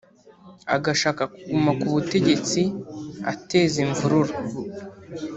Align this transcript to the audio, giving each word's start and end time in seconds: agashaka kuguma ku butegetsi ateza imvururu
agashaka 0.75 1.23
kuguma 1.33 1.71
ku 1.79 1.85
butegetsi 1.93 2.61
ateza 3.31 3.77
imvururu 3.85 4.35